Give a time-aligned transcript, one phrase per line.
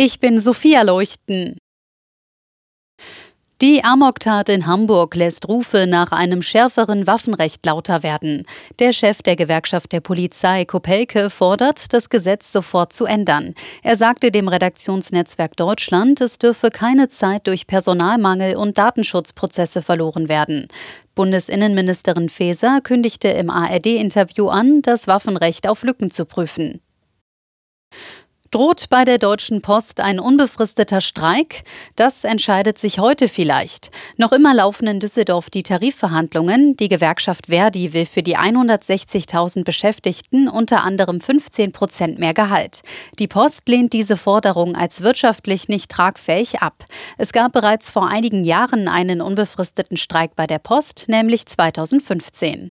[0.00, 1.58] Ich bin Sophia Leuchten.
[3.60, 8.44] Die Amoktat in Hamburg lässt Rufe nach einem schärferen Waffenrecht lauter werden.
[8.78, 13.54] Der Chef der Gewerkschaft der Polizei, Kopelke, fordert, das Gesetz sofort zu ändern.
[13.82, 20.68] Er sagte dem Redaktionsnetzwerk Deutschland, es dürfe keine Zeit durch Personalmangel und Datenschutzprozesse verloren werden.
[21.16, 26.80] Bundesinnenministerin Faeser kündigte im ARD-Interview an, das Waffenrecht auf Lücken zu prüfen.
[28.50, 31.64] Droht bei der Deutschen Post ein unbefristeter Streik?
[31.96, 33.90] Das entscheidet sich heute vielleicht.
[34.16, 36.74] Noch immer laufen in Düsseldorf die Tarifverhandlungen.
[36.74, 42.80] Die Gewerkschaft Verdi will für die 160.000 Beschäftigten unter anderem 15 Prozent mehr Gehalt.
[43.18, 46.86] Die Post lehnt diese Forderung als wirtschaftlich nicht tragfähig ab.
[47.18, 52.70] Es gab bereits vor einigen Jahren einen unbefristeten Streik bei der Post, nämlich 2015.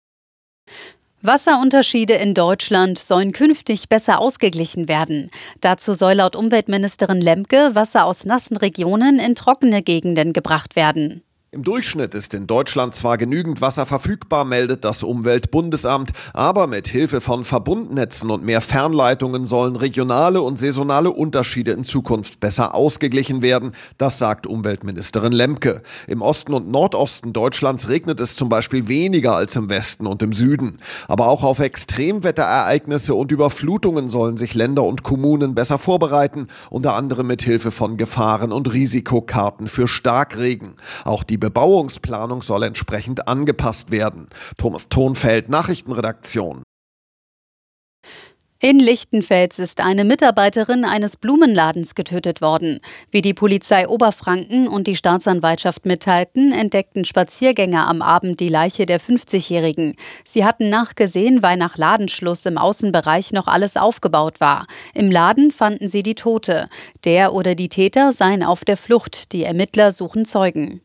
[1.27, 5.31] Wasserunterschiede in Deutschland sollen künftig besser ausgeglichen werden.
[5.61, 11.26] Dazu soll laut Umweltministerin Lemke Wasser aus nassen Regionen in trockene Gegenden gebracht werden.
[11.57, 17.23] Im Durchschnitt ist in Deutschland zwar genügend Wasser verfügbar, meldet das Umweltbundesamt, aber mit Hilfe
[17.23, 23.73] von Verbundnetzen und mehr Fernleitungen sollen regionale und saisonale Unterschiede in Zukunft besser ausgeglichen werden.
[23.97, 25.81] Das sagt Umweltministerin Lemke.
[26.07, 30.35] Im Osten und Nordosten Deutschlands regnet es zum Beispiel weniger als im Westen und im
[30.35, 30.77] Süden.
[31.09, 37.29] Aber auch auf Extremwetterereignisse und Überflutungen sollen sich Länder und Kommunen besser vorbereiten, unter anderem
[37.29, 40.75] mit Hilfe von Gefahren- und Risikokarten für Starkregen.
[41.07, 44.29] Auch die Bebauungsplanung soll entsprechend angepasst werden.
[44.59, 46.65] Thomas Tonfeld, Nachrichtenredaktion.
[48.59, 52.81] In Lichtenfels ist eine Mitarbeiterin eines Blumenladens getötet worden.
[53.13, 59.01] Wie die Polizei Oberfranken und die Staatsanwaltschaft mitteilten, entdeckten Spaziergänger am Abend die Leiche der
[59.01, 59.95] 50-Jährigen.
[60.25, 64.67] Sie hatten nachgesehen, weil nach Ladenschluss im Außenbereich noch alles aufgebaut war.
[64.95, 66.69] Im Laden fanden sie die Tote.
[67.05, 69.33] Der oder die Täter seien auf der Flucht.
[69.33, 70.81] Die Ermittler suchen Zeugen.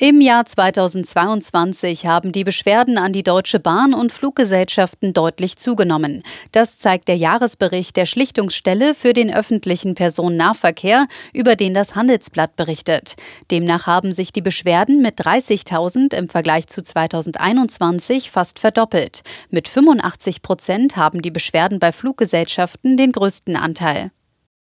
[0.00, 6.22] Im Jahr 2022 haben die Beschwerden an die Deutsche Bahn und Fluggesellschaften deutlich zugenommen.
[6.52, 13.16] Das zeigt der Jahresbericht der Schlichtungsstelle für den öffentlichen Personennahverkehr, über den das Handelsblatt berichtet.
[13.50, 19.22] Demnach haben sich die Beschwerden mit 30.000 im Vergleich zu 2021 fast verdoppelt.
[19.50, 24.12] Mit 85 Prozent haben die Beschwerden bei Fluggesellschaften den größten Anteil.